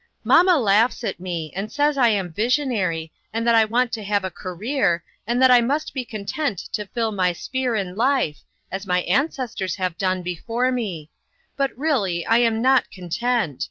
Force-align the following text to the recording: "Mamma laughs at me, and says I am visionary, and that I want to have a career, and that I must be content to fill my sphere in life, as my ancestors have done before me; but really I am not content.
"Mamma 0.23 0.57
laughs 0.57 1.03
at 1.03 1.19
me, 1.19 1.53
and 1.55 1.71
says 1.71 1.95
I 1.95 2.07
am 2.09 2.33
visionary, 2.33 3.11
and 3.31 3.45
that 3.45 3.53
I 3.53 3.65
want 3.65 3.91
to 3.91 4.03
have 4.03 4.23
a 4.23 4.31
career, 4.31 5.03
and 5.27 5.39
that 5.39 5.51
I 5.51 5.61
must 5.61 5.93
be 5.93 6.03
content 6.03 6.57
to 6.73 6.87
fill 6.87 7.11
my 7.11 7.33
sphere 7.33 7.75
in 7.75 7.95
life, 7.95 8.41
as 8.71 8.87
my 8.87 9.01
ancestors 9.01 9.75
have 9.75 9.99
done 9.99 10.23
before 10.23 10.71
me; 10.71 11.11
but 11.55 11.69
really 11.77 12.25
I 12.25 12.39
am 12.39 12.63
not 12.63 12.89
content. 12.89 13.59